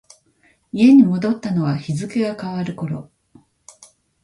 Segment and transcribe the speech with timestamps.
[0.73, 3.11] 家に戻ったのは日付が変わる頃。